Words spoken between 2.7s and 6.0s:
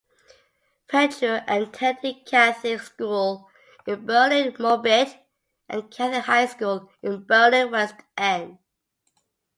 school in Berlin-Moabit, and